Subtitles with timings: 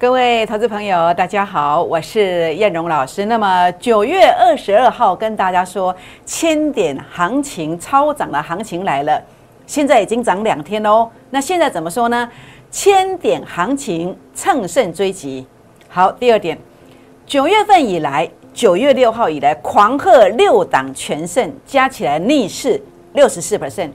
[0.00, 3.24] 各位投资朋友，大家好，我是燕荣老师。
[3.24, 5.92] 那么九月二十二号跟大家说，
[6.24, 9.20] 千点行情超涨的行情来了，
[9.66, 11.10] 现在已经涨两天喽。
[11.30, 12.30] 那现在怎么说呢？
[12.70, 15.44] 千点行情乘胜追击。
[15.88, 16.56] 好，第二点，
[17.26, 22.80] 九月份以来，九月六号以来狂贺六档全胜，加起来逆势
[23.14, 23.90] 六十四 percent。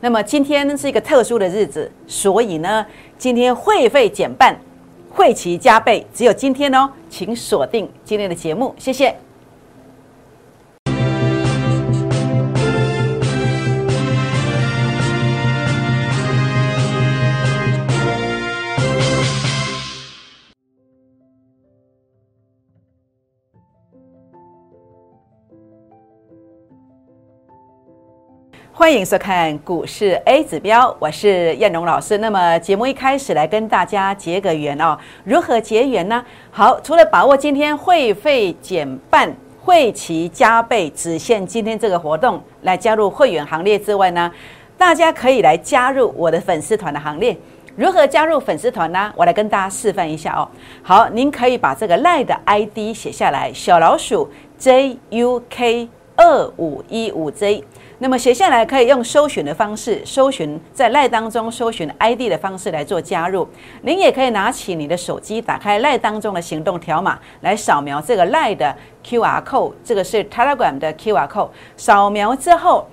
[0.00, 2.86] 那么今天是一个特殊的日子，所以呢，
[3.18, 4.58] 今天会费减半。
[5.14, 9.14] 会期加倍，只有今天哦，请锁定今天的节目，谢谢。
[28.74, 32.16] 欢迎收看股市 A 指标，我是燕荣老师。
[32.18, 36.24] 那么节目一开始来跟大家结个缘哦，如何结缘呢？
[36.50, 44.32] 好，除了把握今天会费减半、会期加倍，只限今天这个活动来加入会员行列之外呢，
[44.78, 47.36] 大家可以来加入我的粉丝团的行列。
[47.76, 49.12] 如何加入粉丝团呢？
[49.14, 50.48] 我来跟大家示范一下哦。
[50.82, 57.62] 好，您可以把这个赖的 ID 写下来，小老鼠 JUK 二五一五 J。
[58.02, 63.46] 那么写下来可以用搜寻的方式，搜寻在赖当中搜寻 ID 的方式来做加入。
[63.82, 68.74] 您也可以拿起你的手机，打开赖当中的行动条码，来扫描这个赖的
[69.06, 71.50] QR code，这个是 Telegram 的 QR code。
[71.76, 72.88] 扫描之后，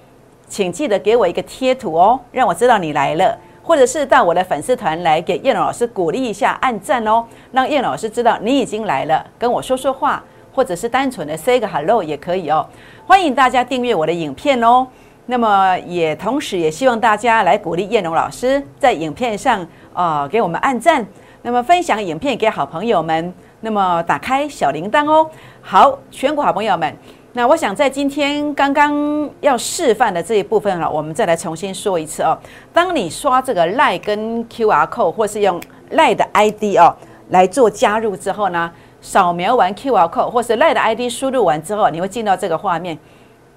[0.48, 10.24] 请记得给我一个贴图哦，让我知道你来了，或者是到我的粉丝团来给叶老师鼓励一下，按赞哦，让叶老师知道你已经来了，跟我说说话。
[10.54, 12.66] 或者是单纯的 say 个 hello 也可以哦，
[13.06, 14.88] 欢迎大家订阅我的影片哦。
[15.28, 21.06] 那么也同时也希望大家来鼓励燕龙老师在影片上啊给我们按赞，
[21.44, 25.30] 那么分享影片给好朋友们，那么打开小铃铛哦。
[25.62, 26.92] 好，全国好朋友们，
[27.34, 32.36] 那我想在今天刚刚要示范的这一部分了，我们再来重新说一次哦。
[32.74, 35.62] 当你刷这个赖跟 QR code 或是用
[35.92, 36.92] 赖的 ID 哦
[37.30, 38.72] 来做加入之后呢？
[39.02, 42.98] 扫描完 QR code 或是 Line 的 ID 输入完之后，你会进到这个画面。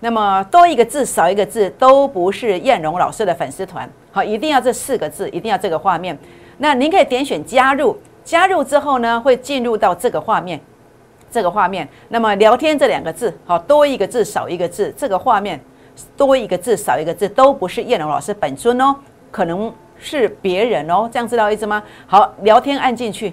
[0.01, 3.89] 那么多一个字少一个字都不是燕荣老师的粉丝团。
[4.11, 6.19] 好，一定要这四个字，一定要这个画面。
[6.59, 10.61] 那您可以点选加入，加入之后呢，会进入到这个画面，
[11.31, 11.89] 这个画面。
[12.09, 15.61] 那么聊天这两个字，好，多一个字少一个字，这个画面
[16.17, 18.95] 多一个字少一个字都不是燕荣老师本尊哦，
[19.31, 21.83] 可能是别人哦，这样知道意思吗？
[22.07, 23.33] 好，聊天按进去。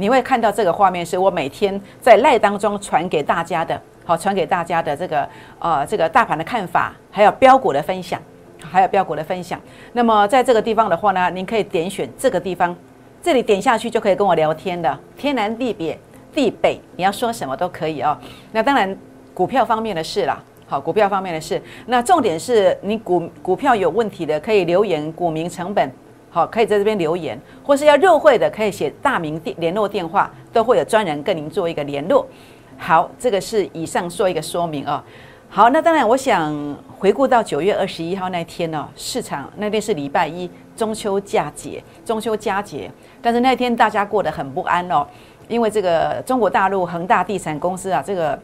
[0.00, 5.28] 你会看到这个画面，是我每天在赖当中传给大家的，好传给大家的这个
[5.58, 8.22] 呃这个大盘的看法，还有标股的分享，
[8.62, 9.60] 还有标股的分享。
[9.92, 12.74] 那么在这个地方的话呢，您可以点选这个地方，
[13.20, 15.98] 这里点下去就可以跟我聊天的，天南地北
[16.32, 18.16] 地北，你要说什么都可以哦。
[18.52, 18.96] 那当然
[19.34, 21.60] 股票方面的事啦，好股票方面的事。
[21.86, 25.90] 那重点是你股股票有问题的，可以留言股民成本。
[26.30, 32.26] 好，可以在这边留言，或是要入会的，可以写大名、电联络电话，都会有专人跟您做一个联络。
[32.76, 35.02] 好，这个是以上做一个说明哦。
[35.48, 42.90] 好，那当然，我想回顾到九月二十一号那天呢，市场那天是礼拜一，中秋佳节，中秋佳节，
[43.22, 45.06] 但是那天大家过得很不安哦，
[45.48, 48.38] 因为这个中国大陆恒大地产公司啊，这个。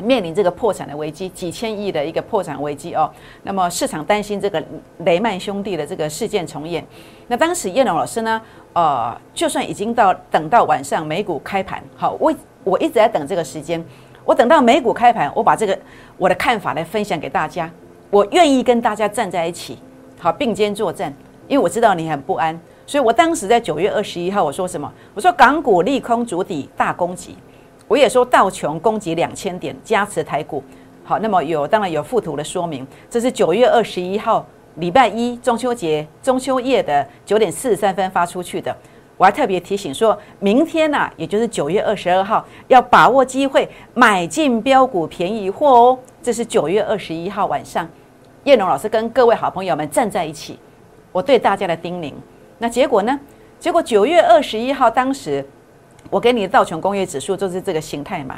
[0.00, 3.10] 面临这个破产的危机，几千亿的一个破产危机哦。
[3.42, 4.62] 那么市场担心这个
[5.04, 6.84] 雷曼兄弟的这个事件重演。
[7.28, 8.40] 那当时叶龙老师呢，
[8.72, 12.34] 呃，就算已经到等到晚上美股开盘，好，我
[12.64, 13.84] 我一直在等这个时间。
[14.24, 15.76] 我等到美股开盘，我把这个
[16.16, 17.68] 我的看法来分享给大家。
[18.10, 19.78] 我愿意跟大家站在一起，
[20.18, 21.12] 好并肩作战，
[21.48, 22.58] 因为我知道你很不安。
[22.86, 24.92] 所以我当时在九月二十一号我说什么？
[25.14, 27.36] 我说港股利空主底大攻击。
[27.90, 30.62] 我也说道琼攻击两千点加持台股，
[31.02, 34.46] 好，那么有当然有附图的说明，这是九月二十一号
[34.76, 38.74] 礼拜一中秋节中秋夜的九点四十三分发出去的。
[39.16, 45.98] 我还特别提醒说，明天呐，也就是九月二十二号，要把握机会买进标股便宜货哦。
[46.22, 47.88] 这是九月二十一号晚上，
[48.44, 50.60] 叶龙老师跟各位好朋友们站在一起，
[51.10, 52.12] 我对大家的叮咛。
[52.58, 53.18] 那结果呢？
[53.58, 55.44] 结果九月二十一号当时。
[56.10, 58.34] 我给你的道琼工业指数就是这个形态嘛，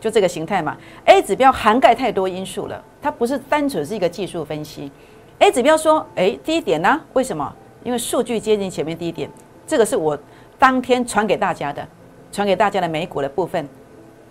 [0.00, 0.76] 就这个形态嘛。
[1.04, 4.90] A 指标涵盖太多因素了，它不是单纯是一个技术分析。
[5.38, 7.00] A 指标说，哎，低点呢？
[7.12, 7.54] 为什么？
[7.84, 9.30] 因为数据接近前面低点，
[9.66, 10.18] 这个是我
[10.58, 11.86] 当天传给大家的，
[12.30, 13.68] 传给大家的美股的部分。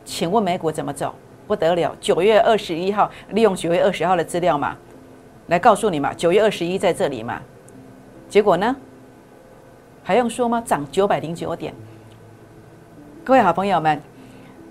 [0.04, 1.14] 请问美股怎么走？
[1.48, 1.96] 不得了！
[2.00, 4.78] 九月二十一号，利用九月二十号的资料嘛，
[5.48, 7.42] 来告诉你嘛，九月二十一在这里嘛。
[8.30, 8.74] 结果呢？
[10.02, 10.62] 还用说吗？
[10.66, 11.74] 涨九百零九点。
[13.24, 14.02] 各位好朋友们，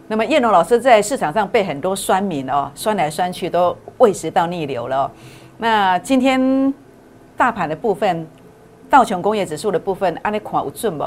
[0.09, 5.09] 那么叶龙老师在市场上被很多酸民哦酸来酸去，都胃食道逆流了。
[5.57, 6.75] 那今天
[7.37, 8.27] 大盘的部分，
[8.91, 11.05] 道琼工业指数的部分，安尼看有准不？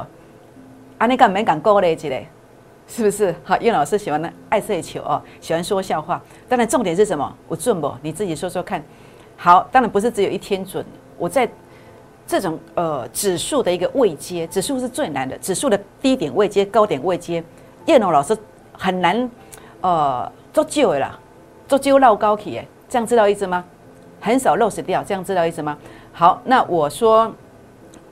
[0.97, 1.93] 安尼敢没敢高嘞？
[1.93, 2.29] 一嘞？
[2.87, 3.35] 是不是？
[3.43, 6.21] 好，叶老师喜欢呢爱色球哦，喜欢说笑话。
[6.47, 7.35] 当然，重点是什么？
[7.49, 7.93] 有准不？
[8.01, 8.81] 你自己说说看。
[9.35, 10.85] 好，当然不是只有一天准。
[11.17, 11.49] 我在
[12.25, 15.37] 这种呃指数的一个位阶，指数是最难的。
[15.37, 17.43] 指数的低点位阶、高点位阶，
[17.85, 18.35] 叶龙老师
[18.71, 19.29] 很难
[19.81, 21.19] 呃做旧的啦，
[21.67, 23.63] 做旧绕高起诶，这样知道意思吗？
[24.21, 25.77] 很少漏死掉，这样知道意思吗？
[26.13, 27.29] 好，那我说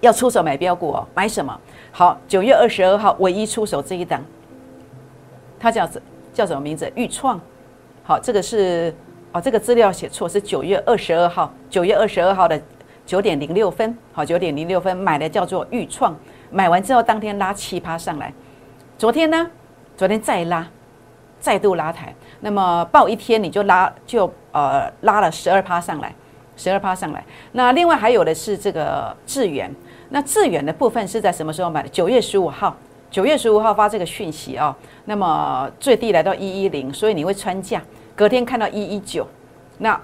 [0.01, 1.57] 要出手买标股哦，买什么？
[1.91, 4.21] 好，九月二十二号唯一出手这一档。
[5.57, 5.87] 它叫
[6.33, 6.91] 叫什么名字？
[6.95, 7.39] 豫创，
[8.03, 8.93] 好，这个是
[9.31, 12.59] 哦，这个资料写错，是九月二十二号，九月二十二号的
[13.05, 16.15] 九点零六分，好，九点零六分买的叫做豫创，
[16.49, 18.33] 买完之后当天拉七趴上来，
[18.97, 19.49] 昨天呢，
[19.97, 20.67] 昨天再拉，
[21.39, 26.13] 再度拉抬，那么报一天你就拉就呃拉了十二趴上来，
[26.55, 29.73] 十二趴上来，那另外还有的是这个智远，
[30.09, 31.89] 那智远的部分是在什么时候买的？
[31.89, 32.75] 九月十五号。
[33.09, 34.73] 九月十五号发这个讯息啊，
[35.03, 37.83] 那么最低来到一一零，所以你会穿价，
[38.15, 39.27] 隔天看到一一九，
[39.79, 39.99] 那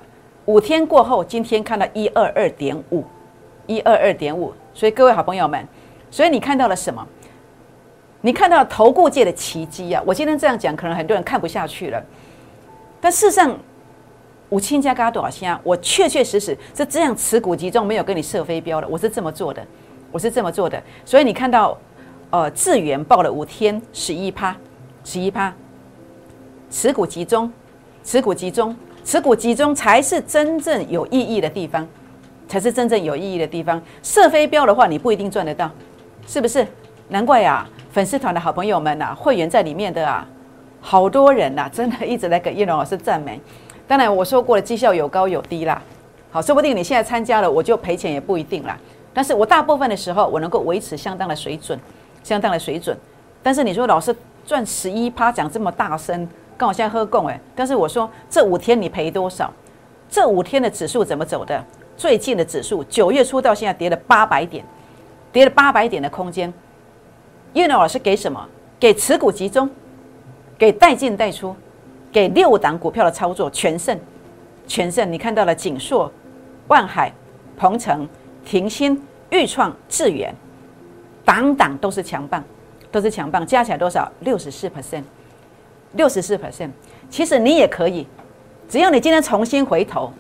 [0.47, 3.03] 五天过后，今天看到一二二点五，
[3.65, 5.65] 一二二点五，所以各位好朋友们，
[6.09, 7.05] 所以你看到了什么？
[8.21, 10.01] 你看到了投顾界的奇迹啊！
[10.05, 12.01] 我今天这样讲，可能很多人看不下去了，
[13.01, 13.57] 但事实上，
[14.49, 15.59] 五千加加多少钱啊？
[15.63, 19.61] 我确确实实是这样持股集中，没有跟你设飞镖的，我是这么做的，
[20.13, 21.77] 我是这么做的，所以你看到。
[22.29, 24.53] 呃，智源报了五天十一趴，
[25.05, 25.53] 十一趴，
[26.69, 27.49] 持股集中，
[28.03, 28.75] 持股集中，
[29.07, 31.87] 持股集中才是真正有意义的地方，
[32.45, 33.81] 才是真正有意义的地方。
[34.03, 35.71] 射飞镖的话，你不一定赚得到，
[36.27, 36.67] 是不是？
[37.07, 40.27] 难怪呀，粉丝团的好朋友们呐，会员在里面的啊，
[40.81, 43.39] 好多人呐，真的一直在给叶龙老师赞美。
[43.87, 45.81] 当然我说过了，绩效有高有低啦，
[46.29, 48.77] 好，说不定你现在参加了，我就赔钱也不一定啦。
[49.13, 51.79] 但是我大部分的时候，我能够维持相当的水准。
[52.23, 52.97] 相当的水准，
[53.41, 54.13] 但是你说老师
[54.45, 56.27] 赚十一趴讲这么大声，
[56.57, 59.53] 跟我现在喝供哎，但是我说这五天你赔多少？
[60.09, 61.63] 这五天的指数怎么走的？
[61.95, 64.65] 最近的指数九月初到现在跌了八百点，
[65.31, 66.51] 跌了八百点的空间。
[67.53, 68.47] 叶老老师给什么？
[68.79, 69.69] 给持股集中，
[70.57, 71.55] 给带进带出，
[72.11, 73.99] 给六档股票的操作全胜，
[74.67, 75.11] 全胜。
[75.11, 76.11] 你看到了锦硕、
[76.67, 77.11] 万海、
[77.57, 78.07] 鹏程、
[78.45, 80.33] 停鑫、豫创、智远。
[81.25, 82.41] 档档都是强棒，
[82.91, 84.09] 都是强棒，加起来多少？
[84.21, 85.03] 六十四 percent，
[85.93, 86.69] 六十四 percent。
[87.09, 88.05] 其实你也可以，
[88.67, 90.11] 只要你今天重新回头，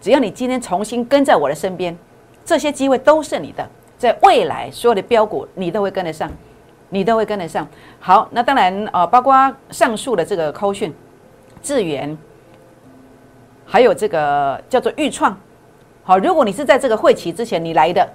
[0.00, 1.96] 只要你今天重新跟在我的身边，
[2.44, 3.68] 这些机会都是你的。
[3.98, 6.30] 在未来所有的标股，你都会跟得上，
[6.88, 7.66] 你都会跟得上。
[7.98, 10.94] 好，那当然呃，包括上述的这个扣讯、
[11.62, 12.16] 智源，
[13.66, 15.36] 还有这个叫做预创。
[16.04, 18.08] 好，如果你是在这个会期之前你来的。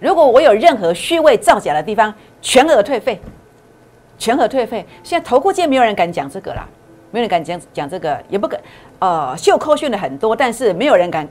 [0.00, 3.20] 如果我有任何虚伪造假的地方，全额退费，
[4.18, 4.84] 全额退费。
[5.02, 6.66] 现在投顾界没有人敢讲这个啦，
[7.10, 8.60] 没有人敢讲讲这个，也不敢。
[8.98, 11.26] 呃，秀扣训的很多，但是没有人敢。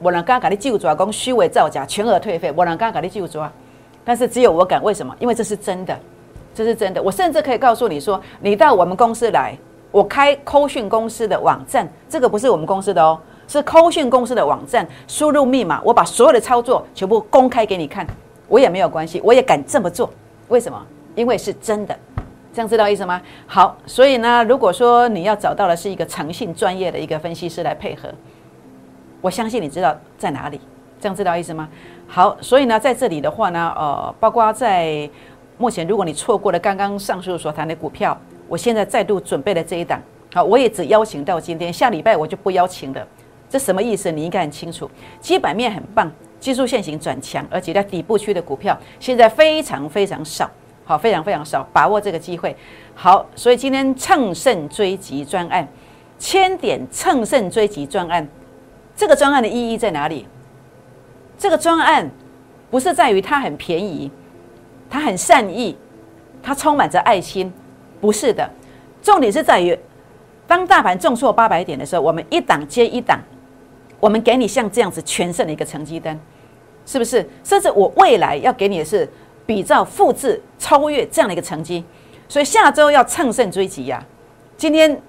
[0.00, 2.52] 我能刚刚给你记住啊，讲虚伪造假，全额退费。
[2.56, 3.52] 我能刚刚给你记住啊，
[4.04, 4.82] 但是只有我敢。
[4.82, 5.14] 为什么？
[5.18, 5.98] 因为这是真的，
[6.54, 7.02] 这是真的。
[7.02, 9.58] 我甚至可以告诉你说，你到我们公司来，
[9.90, 13.18] 我开扣讯公司的网站，这个不是我们公司的哦。
[13.48, 18.06] 是扣讯公司的网站，输入密码，我把所有的操作全部公开给你看，
[18.46, 20.10] 我也没有关系，我也敢这么做。
[20.48, 20.80] 为什么？
[21.14, 21.98] 因为是真的，
[22.52, 23.20] 这样知道意思吗？
[23.46, 28.08] 好，所以呢，如果说你要找到的是一个诚信专业的一个分析师来配合，
[29.20, 30.60] 我相信你知道在哪里，
[31.00, 31.68] 这样知道意思吗？
[32.06, 35.08] 好，所以呢，在这里的话呢，呃，包括在
[35.58, 38.16] 目前，如果你错过了刚刚上述所谈的股票，
[38.48, 40.00] 我现在再度准备了这一档，
[40.32, 43.06] 好，我也只邀请到今天，下礼拜我就不邀请了。
[43.50, 44.10] 这什么意思？
[44.10, 44.90] 你应该很清楚。
[45.20, 50.50] 基本面很棒，技术线型转强，而且在底部区的股票现在非常非常少，
[50.88, 52.56] 好，非常非常少，把握这个机会。
[52.94, 55.68] 好，所以今天乘胜追击专案，
[56.18, 58.26] 千点乘胜追击专案，
[58.96, 60.26] 这个专案的意义在哪里？
[61.36, 62.10] 这个专案
[62.70, 64.10] 不是在于它很便宜，
[64.88, 65.76] 它很善意，
[66.42, 67.52] 它充满着爱心，
[68.00, 68.48] 不是的。
[69.02, 69.78] 重点是在于，
[70.46, 73.20] 当大盘重挫八百点的时候，我们一档接一档。
[74.00, 76.18] 我们给你像这样子全胜的一个成绩单，
[76.86, 77.28] 是不是？
[77.44, 79.06] 甚至我未来要给你的是
[79.48, 81.82] 比照、复制、超越这样的一个成绩。
[82.28, 84.04] 所以下周要乘胜追击呀！
[84.58, 85.00] 今天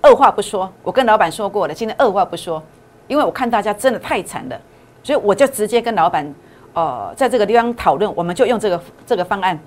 [0.00, 1.74] 二话不说，我跟老板说过了。
[1.74, 2.62] 今天二话不说，
[3.08, 4.60] 因为我看大家真的太惨了，
[5.02, 6.32] 所以我就直接跟老板，
[6.74, 9.58] 呃，在这个地方讨论，我们就用这个这个方案。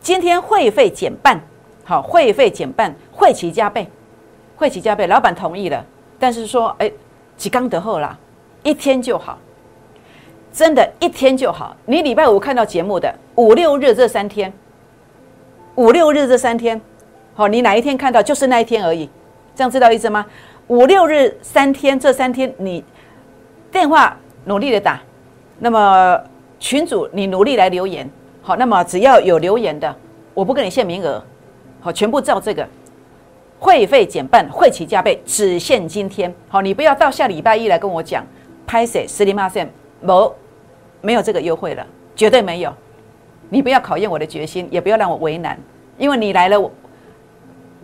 [0.00, 1.38] 今天会费减半，
[1.84, 3.86] 好，会费减半，会期加倍，
[4.56, 5.84] 会期加倍，老板同意了，
[6.18, 6.90] 但是说，哎，
[7.36, 8.18] 几刚得后啦，
[8.62, 9.38] 一天就好，
[10.52, 11.76] 真的，一天就好。
[11.86, 14.52] 你礼拜五看到节目的，五六日这三天，
[15.76, 16.80] 五六日这三天，
[17.34, 19.08] 好，你哪一天看到就是那一天而已，
[19.54, 20.26] 这样知道意思吗？
[20.66, 22.84] 五六日三天，这三天你
[23.70, 25.00] 电话努力的打，
[25.58, 26.20] 那么
[26.58, 28.08] 群主你努力来留言，
[28.42, 29.94] 好，那么只要有留言的，
[30.34, 31.22] 我不跟你限名额。
[31.80, 32.66] 好，全部照这个，
[33.60, 36.34] 会费减半，会期加倍，只限今天。
[36.48, 38.26] 好，你不要到下礼拜一来跟我讲，
[38.66, 40.36] 拍谁十零八线，没
[41.00, 42.72] 没有这个优惠了，绝对没有。
[43.50, 45.58] 你不要考验我的决心，也不要让我为难，
[45.96, 46.70] 因为你来了，我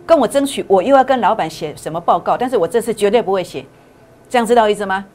[0.05, 3.65] 跟我争取，我又要跟老板写什么报告，但是我这次绝对不会写，
[4.29, 5.05] 这样知道意思吗？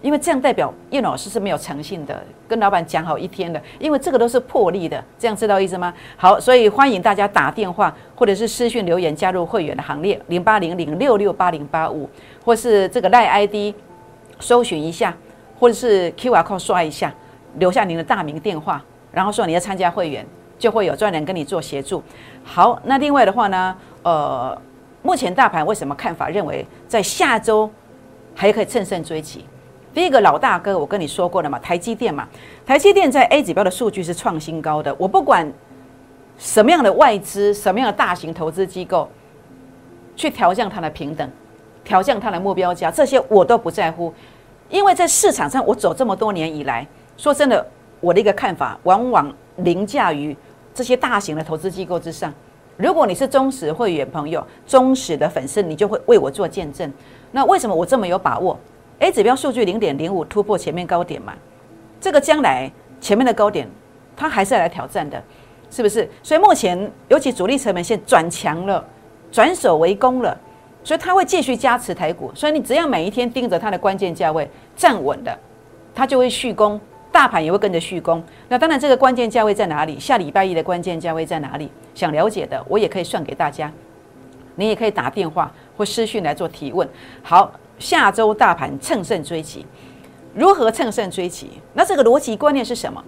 [0.00, 5.92] 因为这样代表叶老师是没有诚信的，跟老板讲好一天的，因为这个都是破例的，这样知道意思吗？
[6.16, 12.08] 好，所以欢迎大家打电话或者是私讯留言加入会员的行列，零八零零六六八零八五，
[12.44, 13.74] 或是这个赖 ID
[14.38, 15.16] 搜寻一下，
[15.58, 17.12] 或者是 QR code 刷一下，
[17.54, 20.24] 留下您的大名电话，然后说你要参加会员，
[20.58, 22.02] 就会有专人跟你做协助。
[22.44, 24.56] 好，那另外的话呢，呃，
[25.02, 27.70] 目前大盘为什么看法认为在下周
[28.34, 29.44] 还可以乘胜追击？
[29.94, 32.28] 第一个老大哥，我跟你说过了嘛，台积电嘛，
[32.64, 34.94] 台积电在 A 指标的数据是创新高的。
[34.96, 35.50] 我不管
[36.36, 39.08] 什么样的外资、什么样的大型投资机构
[40.14, 41.28] 去调降它的平等、
[41.82, 44.14] 调降它的目标价，这些我都不在乎，
[44.68, 47.66] 因为在市场上我走这么多年以来，说真的，
[48.00, 50.36] 我的一个看法往往凌驾于
[50.74, 52.32] 这些大型的投资机构之上。
[52.76, 56.92] 如果你是忠实会员朋友、忠实的粉丝，你就会为我做见证。
[57.32, 58.58] 那为什么我这么有把握
[59.00, 61.34] ？A 指标数据零点零五突破前面高点嘛？
[62.00, 62.70] 这个将来
[63.00, 63.68] 前面的高点，
[64.16, 65.20] 它还是要来挑战的，
[65.70, 66.08] 是不是？
[66.22, 68.84] 所以目前尤其主力成本线转强了，
[69.32, 70.38] 转守为攻了，
[70.88, 72.32] 所以它会继续加持台股。
[72.34, 75.38] 所以你只要每一天盯着它的关键价位站稳的，
[75.94, 76.80] 它就会续攻，
[77.12, 78.24] 大盘也会跟着续攻。
[78.48, 80.00] 那当然，这个关键价位在哪里？
[80.00, 81.70] 下礼拜一的关键价位在哪里？
[81.94, 83.70] 想了解的，我也可以算给大家，
[84.54, 86.88] 你也可以打电话或私讯来做提问。
[87.22, 87.52] 好。
[87.78, 89.64] 下周大盘乘胜追击，
[90.34, 91.48] 如何乘胜追击？
[91.74, 93.00] 那这个逻辑观念是什么？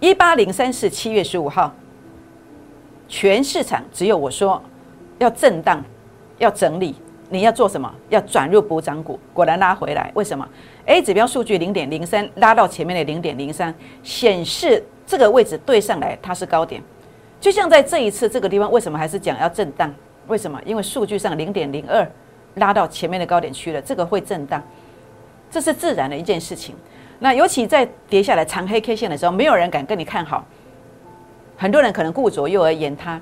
[0.00, 1.74] 一八零三四七月十五号，
[3.08, 4.62] 全市场只有我说
[5.16, 5.82] 要震荡，
[6.38, 6.94] 要整理，
[7.30, 7.92] 你要做什么？
[8.08, 10.10] 要转入补涨股，果然拉回来。
[10.14, 10.48] 为什么
[10.86, 16.82] ？A 指标数据零点零三拉到前面的零点零三，显示这个位置对上来它是高点。
[17.40, 19.92] 就像在这一次这个地方，为什么还是讲要震荡？
[20.26, 20.60] 为什么？
[20.64, 22.06] 因为数据上零点零二。
[22.56, 24.62] 拉到前面的高点区了，这个会震荡，
[25.50, 26.74] 这是自然的一件事情。
[27.18, 30.42] 那尤其在跌下来长黑 K 线的时候，没有人敢跟你看好，
[31.54, 33.20] 很多人可能顾左右而言他，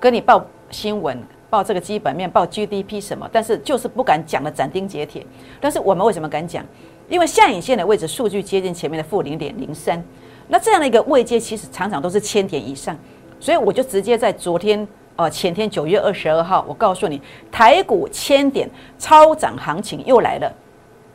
[0.00, 1.22] 跟你报新闻、
[1.52, 5.26] 报这个基本面、报 GDP 什么，但是就是不敢讲的斩钉截铁。
[5.60, 6.64] 但是我们为什么敢讲？
[7.10, 10.02] 因为下影线的位置数据接近前面的负零点零三，
[10.48, 12.96] 那这样的一个位阶其实常常都是千点以上，
[13.38, 14.88] 所以我就直接在昨天。
[15.16, 18.66] 哦，前天九月二十二号，我告诉你，台股千点
[18.98, 20.50] 超涨行情又来了，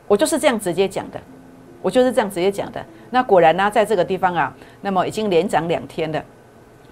[0.06, 1.20] 我就是这样直接讲的，
[1.82, 2.80] 我就是这样直接讲的。
[3.10, 6.24] 那果然呢，在这个地方啊，那么已经连涨两天了，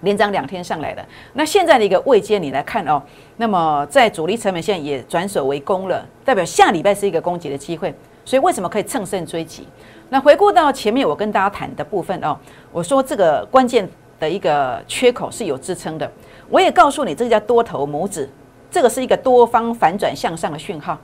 [0.03, 1.07] 连涨两天上来了。
[1.33, 3.03] 那现在的一个位阶，你来看哦，
[3.37, 7.95] 那么在主力成本线也转守为攻了，代表下礼拜是一个攻击的机会。
[8.25, 9.67] 所以为什么可以乘胜追击？
[10.09, 12.37] 那回顾到前面我跟大家谈的部分哦，
[12.73, 13.89] 我说这个关键
[14.19, 16.11] 的一个缺口是有支撑的。
[16.49, 18.29] 我也告诉你，这叫多头拇指，
[18.71, 20.99] 这个是一个多方反转向上的讯号，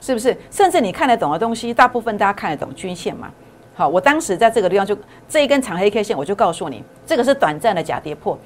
[0.00, 0.36] 是不是？
[0.50, 3.28] 甚至你看得懂的东西，大部分大家看得懂均线嘛？
[3.78, 8.36] 好，我当时在这个地方就这一根长黑 K 线，我就告诉你，这个是短暂的假跌破，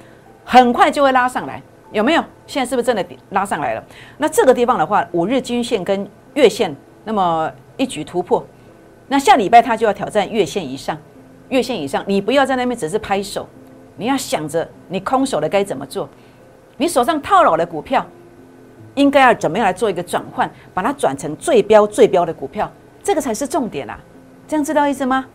[0.45, 1.59] 很快就会拉上来，
[1.91, 2.23] 有没有？
[2.45, 3.83] 现在是不是真的拉上来了？
[4.19, 8.45] 那这个地方的话，五日均线跟月线，那么一举突破，
[9.07, 10.95] 那下礼拜它就要挑战月线以上，
[11.49, 13.49] 月线以上，你不要在那边只是拍手，
[13.97, 16.07] 你要想着你空手的该怎么做。
[16.77, 18.05] 你手上套牢的股票，
[18.93, 22.71] 应该要怎么样来做一个转换，把它转成最标最标的股票，
[23.01, 23.99] 这个才是重点啊！
[24.47, 25.25] 这样知道意思吗？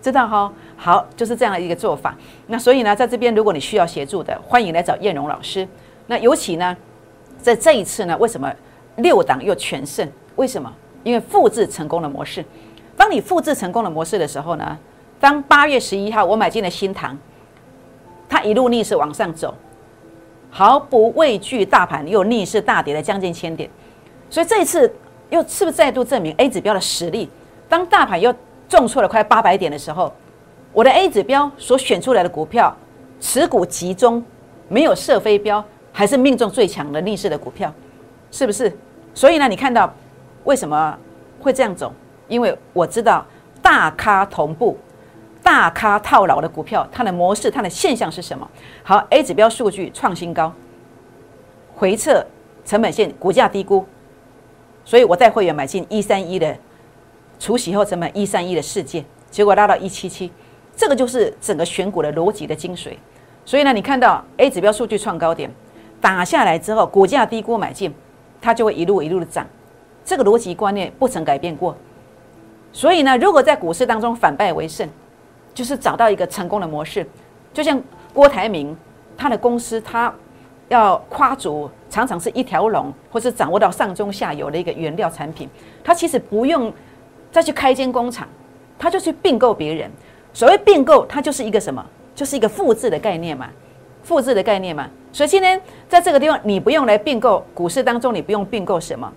[0.00, 0.52] 知道哈？
[0.76, 2.16] 好，就是这样的一个做法。
[2.46, 5.66] 那所以呢，在这边如果你需要协助的，欢迎来找燕荣老师。
[6.06, 6.76] 那尤其呢，
[7.42, 8.52] 在这一次呢，为什么
[8.96, 10.08] 六档又全胜？
[10.36, 10.72] 为什么？
[11.02, 12.44] 因为复制成功的模式。
[12.96, 14.78] 当你复制成功的模式的时候呢，
[15.18, 17.18] 当八月十一号我买进了新塘，
[18.28, 19.54] 它一路逆势往上走。
[20.50, 23.68] 毫不畏惧大盘又逆势大跌了将近千点，
[24.30, 24.90] 所以这一次
[25.28, 27.28] 又是不是再度证明 A 指标的实力？
[27.68, 28.34] 当大盘又
[28.68, 30.12] 重挫了快八百点的时候，
[30.72, 32.74] 我的 A 指标所选出来的股票
[33.20, 34.24] 持股集中，
[34.68, 37.72] 没有射飞镖，还是命中最强的逆势的股票，
[38.30, 38.74] 是不是？
[39.14, 39.92] 所以呢，你看到
[40.44, 40.98] 为什么
[41.40, 41.92] 会这样走？
[42.28, 43.24] 因为我知道
[43.62, 44.78] 大咖同步、
[45.42, 48.48] 大咖套牢的股票，它的模式、它的现象是什么？
[48.82, 50.52] 好，A 指标数据创新高，
[51.74, 52.24] 回撤
[52.64, 53.84] 成本线，股价低估，
[54.84, 56.56] 所以我带会员买进一三一的
[57.38, 60.30] 除息后成本一三一的事件，结果拉到一七七，
[60.76, 62.90] 这个就是整个选股的逻辑的精髓。
[63.44, 65.50] 所以呢，你看到 A 指标数据创高点
[66.00, 67.94] 打下来之后，股价低估买进。
[68.40, 69.44] 它就会一路一路的涨，
[70.04, 71.76] 这个逻辑观念不曾改变过。
[72.72, 74.88] 所以呢，如果在股市当中反败为胜，
[75.52, 77.04] 就是找到一个成功的模式。
[77.52, 77.82] 就像
[78.14, 78.76] 郭台铭，
[79.16, 80.14] 他的公司他
[80.68, 85.48] 要跨足，常常是一条龙，或是掌握到上中下游的一个原料产品，
[85.82, 86.72] 他其实不用
[87.30, 88.28] 再去开一间工厂，
[88.78, 89.90] 他就去并购别人。
[90.32, 91.84] 所谓并购，它就是一个什么？
[92.14, 93.48] 就是一个复制的概念嘛。
[94.04, 99.12] 复制的概念嘛，所以今天在这个地方，你不用来并购股市当中，你不用并购什么，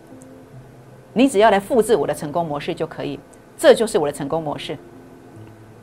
[1.14, 3.18] 你只要来复制我的成功模式就可以，
[3.58, 4.78] 这就是我的成功模式。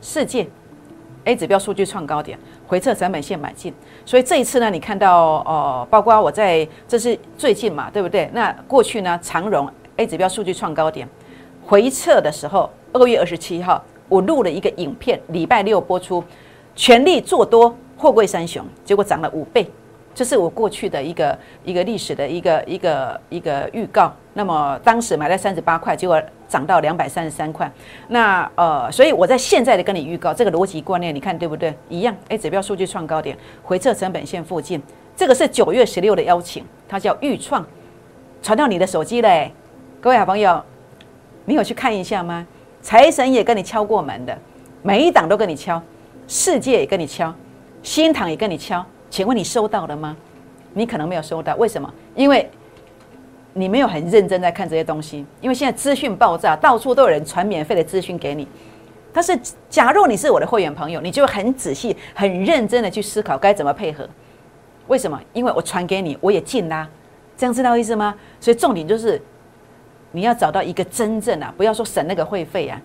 [0.02, 0.46] 世界
[1.24, 3.72] A 指标数据创高点，回撤成本线买进，
[4.04, 8.28] 所以这一次呢，你看到哦，包括我在这是最近嘛，对不对？
[8.34, 11.08] 那过去呢，长荣 A 指标数据创高点，
[11.68, 16.24] 回撤的时候，二月二十七号，我录了一个影片，礼拜六播出，
[16.74, 17.76] 全力做多。
[17.94, 19.68] 货柜三雄，结果涨了五倍，
[20.14, 24.10] 这是我过去的一个一个历史的一个一个一个预告。
[24.34, 27.70] 那么当时买在三十八块，结果涨到两百三十三块。
[28.06, 31.76] 那呃，所以我在现在的跟你预告这个逻辑观念，你看对不对？
[31.88, 32.16] 一样。
[32.28, 34.80] A 指标数据创高点，回撤成本线附近，
[35.16, 37.66] 这个是九月十六的邀请，它叫预创，
[38.40, 39.52] 传到你的手机嘞。
[40.00, 40.62] 各位好朋友，
[41.48, 42.46] 你有去看一下吗？
[42.82, 44.36] 财神也跟你敲过门的，
[44.82, 45.80] 每一档都跟你敲，
[46.26, 47.34] 世界也跟你敲。
[47.82, 50.14] 新塘也跟你敲，请问你收到了吗？
[50.74, 51.90] 你可能没有收到，为什么？
[52.14, 52.50] 因为
[53.54, 55.24] 你没有很认真在看这些东西。
[55.40, 58.46] 因为现在资讯爆炸，到处都有人传免费的资讯给你。
[59.10, 59.34] 但是，
[59.70, 64.06] 假如你是我的会员朋友，你就很仔细、很认真的去思考该怎么配合。
[64.88, 65.18] 为什么？
[65.32, 66.86] 因为我传给你，我也进啦，
[67.38, 68.14] 这样知道意思吗？
[68.38, 69.20] 所以重点就是
[70.12, 72.80] 你要找到一个真正啊，不要说省那个会费啊，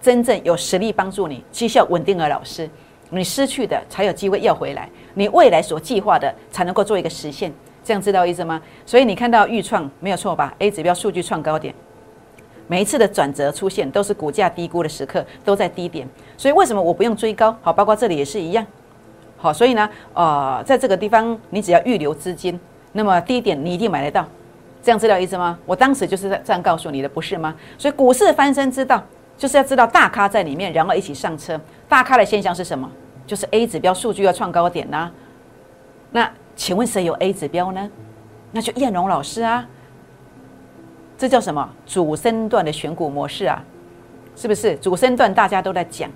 [0.00, 2.68] 真正有实力帮助你、绩效稳定的老师。
[3.08, 7.52] 你失去的才有机会要回来，你未来所计划的才能够做一个实现，
[7.84, 8.60] 这样知道意思吗？
[8.84, 11.72] 所以你看到预创没有错吧？A 指标数据创高点，
[12.66, 16.08] 每一次的转折出现都是股价低估的时刻，都在低点。
[16.36, 17.56] 所以为什么我不用追高？
[17.62, 18.66] 好，包括这里也是一样。
[19.36, 22.58] 好，所以呢，呃，在这个地方你只要预留资金，
[22.90, 24.26] 那么低点你一定买得到，
[24.86, 25.58] 这样知道意思吗？
[25.66, 27.52] 我当时就是这样告诉你的，不是吗？
[27.76, 29.02] 所以股市翻身之道。
[29.36, 31.60] 就是要知道大咖在里面，然后一起上车。
[31.88, 32.90] 大咖的现象是什么？
[33.26, 35.10] 就是 A 指标数据要创高点呐。
[36.10, 37.90] 那请问谁有 A 指标呢？
[38.52, 39.66] 那就燕荣老师啊。
[41.18, 41.68] 这叫什么？
[41.84, 43.62] 主升段的选股模式啊，
[44.36, 44.74] 是不是？
[44.76, 46.08] 主升段大家都在讲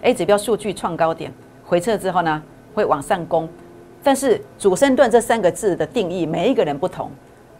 [0.00, 1.30] A 指标数据创高点，
[1.66, 3.46] 回撤之后呢会往上攻。
[4.02, 7.10] 但是主升段这三个字的定义，每一个人不同，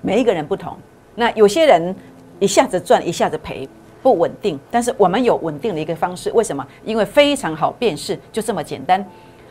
[0.02, 0.76] 每一个人不同。
[1.14, 1.96] 那有些人
[2.38, 3.66] 一下子赚，一下子赔。
[4.02, 6.66] 不稳定，但是我们有稳定的一个方式，为什么？
[6.84, 9.06] 因为非常好辨识，就这么简单。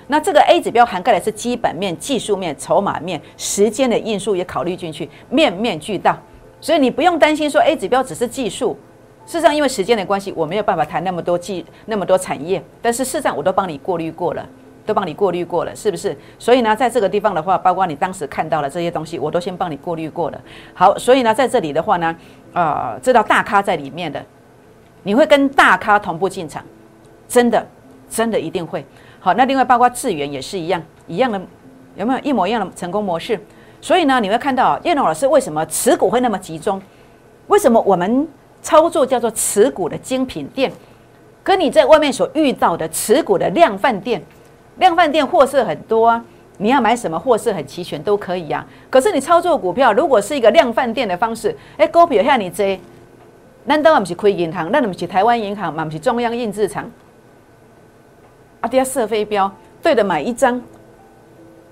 [0.07, 6.17] 那这个 A 指标涵盖的是基本面、技术面、筹码面、时间的因素也考虑进去，面面俱到。
[6.59, 8.77] 所以你不用担心说 A 指标只是技术。
[9.25, 12.61] 事实上，因为时间的关系，我没有办法谈那么多技、那么多产业。
[12.81, 14.45] 但是事实上，我都帮你过滤过了，
[14.85, 16.17] 都帮你过滤过了，是不是？
[16.39, 20.41] 所以呢，在这个地方的话，包括你当时看到了这些东西，我都先帮你过滤过了。
[20.73, 22.15] 好，所以呢，在这里的话呢，
[22.53, 24.23] 啊，知道大咖在里面的。
[25.03, 26.63] 你会跟大咖同步进场，
[27.27, 27.65] 真的，
[28.07, 28.85] 真的一定会
[29.19, 29.33] 好。
[29.33, 31.41] 那另外包括智源也是一样，一样的，
[31.95, 33.39] 有没有一模一样的成功模式？
[33.81, 36.79] 所以呢，你会看到叶龙老师为什么持股会那么集中？
[37.47, 38.27] 为什么我们
[38.61, 40.71] 操作叫做持股的精品店，
[41.41, 44.23] 跟你在外面所遇到的持股的量贩店，
[44.81, 46.25] 量贩店货色很多啊，
[46.57, 48.65] 你要买什么货色很齐全都可以呀。
[48.89, 52.77] 可是你操作股票，如果是一个量贩店的方式，哎，股票像你这。
[53.65, 54.71] 难道我们是开银行？
[54.71, 55.85] 那我们是台湾银行嘛？
[55.85, 56.89] 不是中央印制厂？
[58.59, 59.49] 啊，底下射飞镖，
[59.83, 60.59] 对的买一张，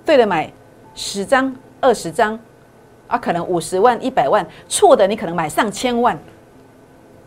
[0.06, 0.54] 对的买
[0.94, 2.40] 十张、二十张，
[3.08, 6.16] 啊，可能五十万、一百万，错的你可能买上千万，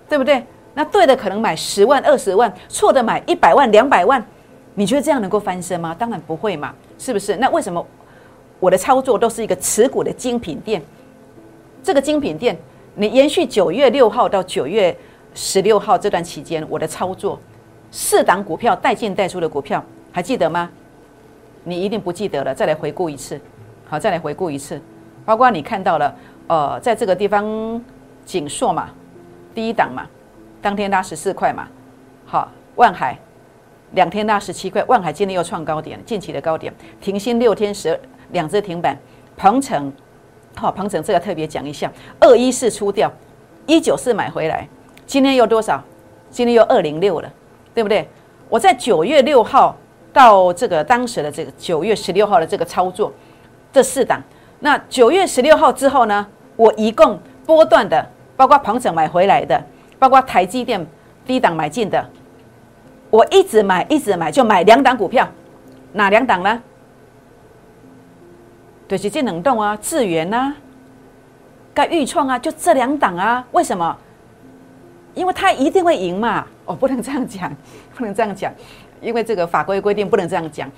[0.09, 0.47] 对不对？
[0.75, 4.25] 那对的可能买十万、二十万，错的买一百万、两百万，
[4.75, 5.95] 你觉得这样能够翻身吗？
[5.99, 7.37] 当然不会嘛，是不是？
[7.37, 7.85] 那为什么
[8.59, 10.83] 我的操作都是一个持股的精品店？
[11.83, 12.59] 这个精品店。
[12.95, 14.95] 你延续九月六号到九月
[15.35, 17.41] 十六号这段期间，我的操作
[17.91, 19.83] 四档股票带进带出的股票，
[20.13, 20.69] 还记得吗？
[21.65, 23.41] 你一定不记得了，再来回顾一次。
[23.89, 24.79] 好，再来回顾一次，
[25.25, 26.15] 包括你看到了，
[26.49, 27.83] 呃，在这个地方
[28.27, 28.91] 锦硕嘛，
[29.55, 30.07] 第一档嘛，
[30.61, 31.67] 当天拉十四块嘛，
[32.27, 33.19] 好，万海
[33.93, 37.99] 两天拉十七块，万海今天又创高点，近期的高点，停薪六天十
[38.31, 38.97] 两只停板，
[39.37, 39.93] 鹏程，
[40.55, 43.11] 好，鹏程这个特别讲一下，二一四出掉，
[43.67, 44.67] 一九四买回来，
[45.07, 45.83] 今天又多少？
[46.31, 47.31] 今天又二零六了，
[47.75, 48.09] 对不对？
[48.49, 49.77] 我在九月六号
[50.13, 53.13] 到这个当时的这个九月十六号的这个操作，
[53.71, 54.23] 这四档，
[54.61, 56.27] 那九月十六号之后呢，
[56.57, 59.63] 我一共波段的，包括鹏程买回来的，
[59.99, 60.87] 包括台积电
[61.27, 62.09] 低档买进的，
[63.13, 65.29] 我一直买一直买，就买两档股票，
[65.93, 66.63] 哪两档呢？
[68.89, 70.57] 就是这冷冻啊，智源啊，
[71.75, 73.95] 该预创啊，就这两档啊，为什么？
[75.13, 77.55] 因为他一定会赢嘛，我不能这样讲，
[77.95, 78.51] 不能这样讲，
[79.03, 80.71] 因为这个法规规定不能这样讲。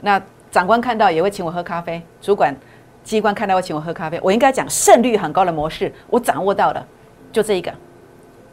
[0.00, 2.54] 那长官看到也会请我喝咖啡，主管
[3.02, 4.20] 机关看到会请我喝咖啡。
[4.22, 6.86] 我应该讲胜率很高的模式，我掌握到了，
[7.32, 7.74] 就这一个，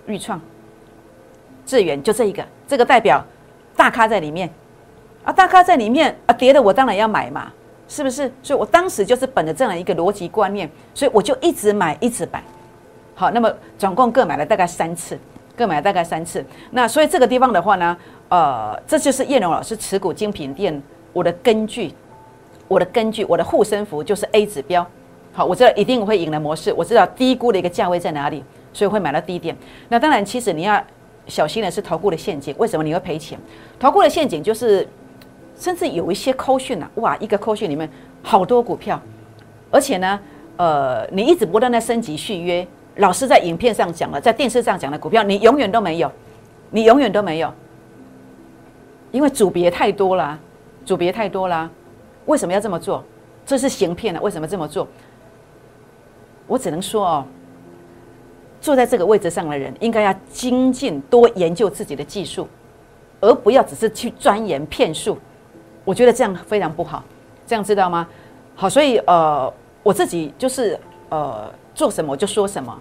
[0.08, 0.41] 豫创、
[1.67, 3.23] 智源就这一个，这个代表
[3.75, 4.49] 大咖在里面
[5.23, 7.51] 啊，大咖在里面啊，跌的我当然要买嘛，
[7.89, 8.32] 是不是？
[8.41, 12.41] 所以我当时就是本着这样一个逻辑观念，所以我就一直买，一直买。
[13.13, 15.19] 好，那么总共各买了大概三次，
[15.56, 16.45] 各买了大概三次。
[16.71, 17.97] 那所以这个地方的话呢，
[18.30, 21.93] 呃，这就是叶龙老师持股精品店我的根据，
[22.67, 24.88] 我的根据，我的护身符就是 A 指标。
[25.34, 29.56] 好，我知道一定会赢的模式，我知道低估的一个价位在哪里，所以会买到低点。
[29.89, 30.84] 那当然，其实你要
[31.27, 32.55] 小心的是投顾的陷阱。
[32.57, 33.39] 为什么你会赔钱？
[33.79, 34.87] 投顾的陷阱就是，
[35.57, 37.89] 甚至有一些扣讯啊，哇，一个扣讯里面
[38.23, 38.99] 好多股票，
[39.71, 40.19] 而且呢，
[40.57, 42.65] 呃，你一直不断的升级续约。
[42.97, 46.11] 老师在影片上讲了，在电视上讲的股票，你永远都没有，
[46.71, 47.53] 你永远都没有，
[49.11, 50.39] 因为组别太多了，
[50.83, 51.69] 组别太多了，
[52.25, 53.03] 为什么要这么做？
[53.45, 54.87] 这是行骗了，为什么这么做？
[56.47, 57.25] 我只能说哦，
[58.61, 62.47] 坐在这个位置上的人，应该要精进，多研究自己的技术，
[63.19, 65.17] 而不要只是去钻研骗术。
[65.83, 67.03] 我觉得这样非常不好，
[67.45, 68.07] 这样知道吗？
[68.55, 69.51] 好，所以呃，
[69.83, 71.51] 我自己就是呃。
[71.77, 72.75] 做什么就说什么，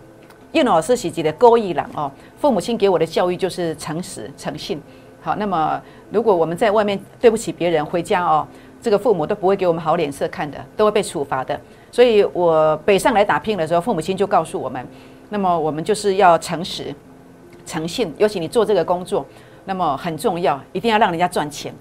[0.52, 4.80] 叶老师喜极的勾一郎哦，父母亲给我的教育就是诚实诚信。
[5.20, 5.78] 好，那么
[6.10, 8.48] 如果我们在外面对不起别人，回家哦，
[8.80, 11.60] 这个父母都不会给我们好脸色看的，都会被处罚的。
[11.92, 14.86] 所以我北上来打拼的时候，父母亲就告诉我们，
[15.28, 16.94] 那么我们就是要诚实、
[17.64, 19.24] 诚信，尤其你做这个工作，
[19.64, 21.74] 那么很重要，一定要让人家赚钱，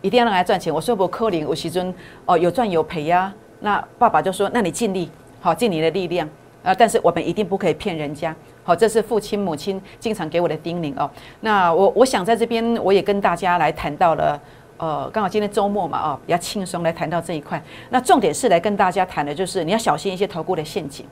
[0.00, 0.72] 一定要让人家赚钱。
[0.72, 1.92] 我说不科林，我其中
[2.26, 3.32] 哦有赚有赔呀。
[3.60, 6.28] 那爸爸就说，那你尽力，好尽你的力量。
[6.62, 6.72] 啊！
[6.72, 11.10] 但是我们一定不可以骗人家，好，这是父亲母亲经常给我的叮咛哦。
[11.40, 14.40] 那我我想在这边我也跟大家来谈到了，
[14.76, 17.60] 呃，刚好今天周末嘛，哦，比较轻松来谈到这一块。
[17.90, 21.04] 那重点是来跟大家谈的就是你要小心一些投顾的陷阱。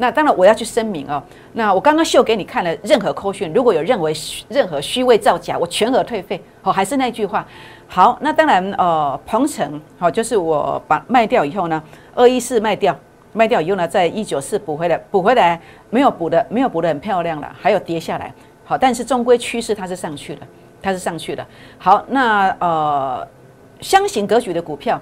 [0.00, 4.12] 那当然我要去声明哦，那我刚刚秀给你看了任何扣讯，如果有认为
[4.48, 6.40] 任何虚伪造假，我全额退费。
[6.62, 7.46] 好，还是那句话，
[7.88, 11.82] 好，那当然呃，鹏程好，就是我把卖掉以后呢，
[12.14, 12.96] 二一四卖掉。
[13.34, 18.32] 卖掉以后呢，在一九四补回来，补回来没有补的，没有补的很漂亮了，还有跌下来。
[18.64, 20.40] 好，但是终归趋势它是上去了，
[20.80, 21.46] 它是上去了。
[21.76, 23.28] 好，那呃，
[23.80, 25.00] 箱型格局的股票，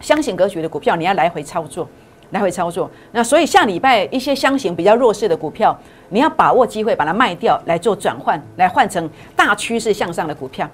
[0.00, 1.86] 箱型格局的股票，你要来回操作，
[2.30, 2.90] 来回操作。
[3.12, 5.76] 那所以下礼拜一些箱型比较弱势的股票，
[6.08, 10.68] 你要把握机会把它卖掉，来做转换，来换成大趋势向上的股票。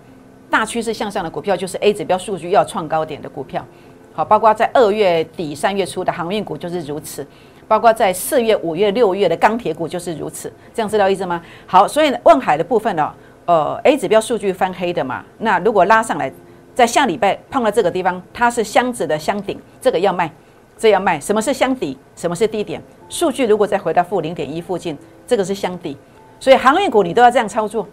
[0.51, 3.65] 大趋势向上的股票就是 A 指标数据要创高点的股票。
[4.13, 7.27] 好，包括在二月底三月初的航运股就是如此，
[7.67, 11.43] 包括在四月、五月、六月的钢铁股就是如此，这样知道意思吗？
[11.67, 13.13] 好，所以望海的部分呢，
[13.47, 16.33] 呃，A 指标数据翻黑的嘛，那如果拉上来，
[16.73, 20.31] 在下礼拜碰到这个地方，它是箱子的箱顶，这个要卖，
[20.77, 21.19] 这样卖。
[21.21, 21.97] 什么是箱底？
[22.17, 22.83] 什么是低点？
[23.09, 25.97] 数据如果再回到负零点一附近，这个是箱底，
[26.41, 27.87] 所以航运股你都要这样操作，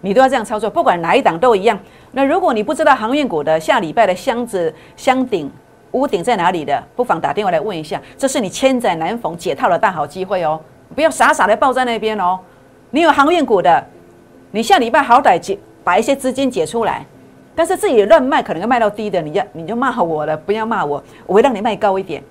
[0.00, 1.78] 你都要这样操作，不管哪一档都一样。
[2.12, 5.50] 那如果你不知道航运股的下礼拜的箱子箱顶，
[5.92, 6.82] 屋顶在哪里的？
[6.94, 10.60] 不妨打电话来问一下，这是你千载难逢解套的大好机会哦！
[10.94, 12.38] 不要傻傻的抱在那边哦。
[12.90, 13.84] 你有航运股的，
[14.50, 17.06] 你下礼拜好歹解把一些资金解出来，
[17.56, 22.22] 但是自己乱卖，可能要卖到低的，你要你就骂我了，不要骂我，我会让你卖高一点。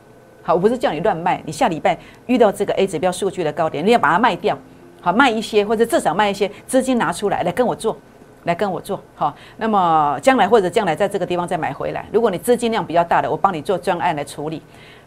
[0.43, 4.57] 好，我不是叫你乱卖，你下礼拜遇到这个 A 指标数据的高点，你要把它卖掉，
[5.01, 7.97] 好卖一些，或者至少卖一些资金拿出来来跟我做。
[8.45, 12.05] 来跟我做好，那么将来或者将来在这个地方再买回来。
[12.11, 14.61] 如果你资金量比较大的，我帮你做专案来处理。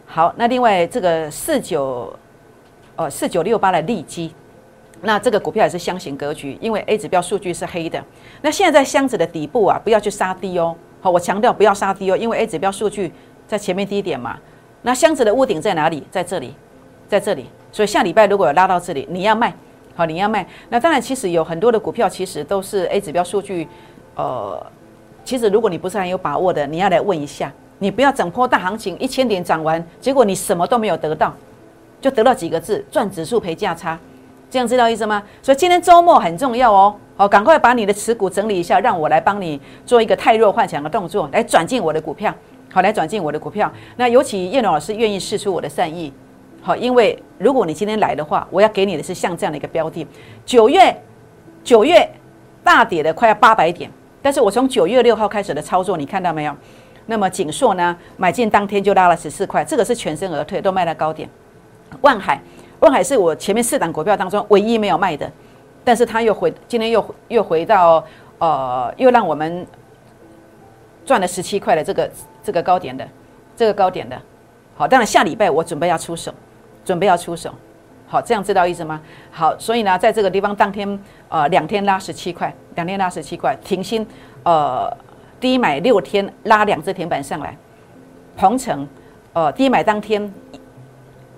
[0.05, 2.13] 好，那另外这个四九，
[2.97, 4.35] 呃四九六八的利基，
[5.01, 8.03] 那这个股票也是箱型格局，因为 A 指标数据是黑的。
[8.41, 10.75] 那现在在箱子的底部啊，不要去杀低哦。
[11.01, 13.11] 好，我强调不要杀低哦，因为 A 指标数据
[13.47, 14.37] 在前面低点嘛，
[14.81, 16.03] 那箱子的屋顶在哪里？
[16.11, 16.53] 在这里，
[17.07, 17.45] 在这里。
[17.71, 19.53] 所以下礼拜如果有拉到这里，你要卖，
[19.95, 20.45] 好，你要卖。
[20.69, 23.67] 那当然，其实有很多的股票其实都是 A 指标数据，
[24.15, 24.65] 呃，
[25.23, 27.51] 其实如果你不是很有把握的，你要来问一下。
[27.81, 31.33] 你不要整波大行情一千点涨完，结果你什么都没有得到，
[32.01, 33.97] 就得到几个字：赚指数赔价差。
[34.49, 35.21] 这样知道意思吗？
[35.43, 42.33] 所以今天周末很重要哦，好，赶快把你的持股整理一下，让我来帮你做一个太弱幻想的动作，来转进我的股票，
[42.71, 43.71] 好，来转进我的股票。
[43.95, 46.11] 那尤其叶龙老师愿意试出我的善意，
[46.63, 50.07] 好，因为如果你今天来的话，我要给你的是像这样的一个标的。
[50.45, 50.99] 九月
[51.63, 52.09] 九月
[52.63, 56.55] 大跌的快要八百点，但是我从九月六号开始的操作，你看到没有？
[57.05, 61.29] 那么锦硕呢，买进当天就拉了十四块，这个是全身而退，都卖到高点。
[62.01, 62.41] 万海。
[62.79, 65.29] 万海是我前面四档股票当中唯一没有卖的，
[65.83, 68.03] 但是它又回今天又又回到
[68.37, 69.67] 呃，又让我们
[71.05, 72.09] 赚了十七块的这个
[72.41, 73.05] 这个高点的
[73.55, 74.17] 这个高点的，
[74.77, 76.33] 好，当然下礼拜我准备要出手，
[76.85, 77.53] 准备要出手，
[78.07, 79.01] 好，这样知道意思吗？
[79.29, 84.07] 好，所以呢，在这个地方当天呃两天拉十七块，两天拉十七块，停薪
[84.43, 84.89] 呃
[85.37, 87.57] 低买六天拉两只停板上来，
[88.37, 88.87] 鹏程
[89.33, 90.33] 呃低买当天。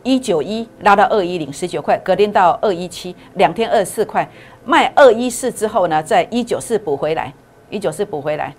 [0.04, 4.28] 一九一拉到二一零十九块，隔天到二一七，两天二十四块，
[4.66, 7.34] 卖二一四之后呢，在一九四补回来，
[7.70, 8.54] 一九四补回来，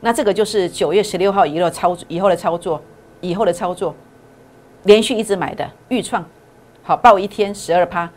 [0.00, 2.80] 那这个就是九月十六号以后操以后的操作，
[3.20, 3.94] 以后的操作，
[4.84, 6.24] 连续一直买的预创，
[6.82, 8.08] 好报一天十二趴，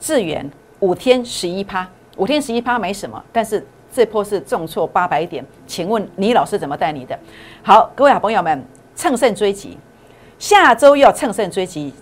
[0.00, 7.16] 智远五天十一趴，五天十一趴没什么，但是这波是重挫八百点，请问你老师怎么带你的？
[7.62, 8.64] 好，各位好朋友们，
[8.96, 9.78] 乘胜追击。
[10.38, 11.92] 下周要乘胜追击，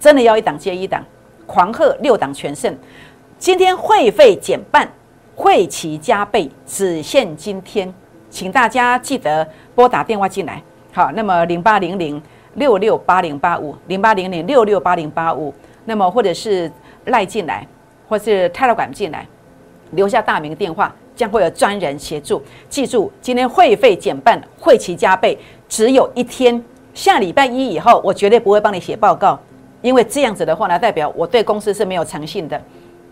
[0.00, 1.04] 真的要一档接一档，
[1.46, 2.76] 狂贺六档全胜。
[3.38, 4.88] 今天会费减半，
[5.36, 7.92] 会期加倍，只限今天，
[8.28, 10.60] 请大家记得拨打电话进来。
[10.92, 12.20] 好，那么零八零零
[12.54, 15.54] 六六八零八五，零八零零六六八零八五，
[15.84, 16.70] 那么或者是
[17.06, 17.66] 赖进来，
[18.08, 19.24] 或是泰勒管进来，
[19.92, 22.42] 留下大名电话，将会有专人协助。
[22.68, 26.60] 记住，今天会费减半，会期加倍，只有一天。
[26.94, 29.38] 下礼拜一以后，我绝对不会帮你写报告，
[29.82, 32.60] 因为这样子的话呢，代表我对公司是没有诚信的。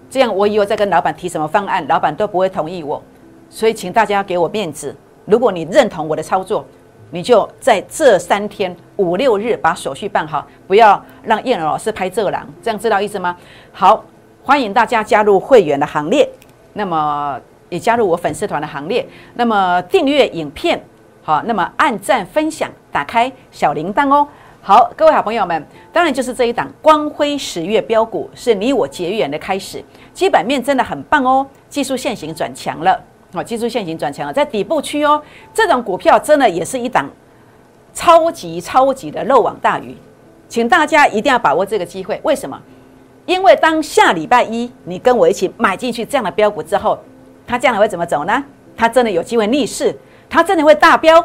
[0.09, 3.03] 这样我以后再跟老板提什么方案，老板都不会同意我。
[3.51, 4.95] 所以，请大家给我面子。
[5.25, 6.64] 如果你认同我的操作，
[7.11, 12.49] 你就在这三天五六日把手续办好，不要让燕儿老师拍这狼。
[12.62, 13.37] 这样知道意思吗？
[13.73, 14.05] 好，
[14.42, 16.29] 欢迎大家加入会员的行列，
[16.73, 20.83] 那么也加入我粉丝团的行列，那么订阅影片。
[21.23, 24.29] 好，那么按赞、分享、打开小铃铛哦。
[24.61, 29.83] 好，各位好朋友们，当然就是这一档光辉十月标股，是你我结缘的开始。
[30.15, 33.03] 基本面真的很棒哦，技术线型转强了。
[33.33, 35.21] 好，技术线型转强了，在底部区哦。
[35.53, 37.11] 这种股票真的也是一档
[37.93, 39.97] 超级超级的漏网大鱼，
[40.49, 42.21] 请大家一定要把握这个机会。
[42.23, 42.61] 为什么？
[43.27, 46.99] 因为当下礼拜一你跟我一起买进去这样的标股之后，
[47.47, 48.45] 它将来会怎么走呢？
[48.77, 49.97] 它真的有机会逆势。
[50.29, 51.25] 它真的会大飙，